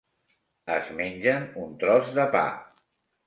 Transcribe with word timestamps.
Es 0.75 0.87
mengen 1.01 1.45
un 1.65 1.77
tros 1.83 2.09
de 2.17 2.27
pa. 2.37 2.43